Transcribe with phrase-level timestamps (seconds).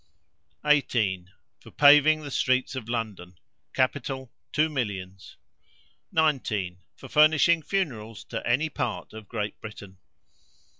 [0.65, 1.29] 18.
[1.59, 3.35] For paving the streets of London.
[3.71, 5.37] Capital, two millions.
[6.11, 6.79] 19.
[6.95, 9.99] For furnishing funerals to any part of Great Britain.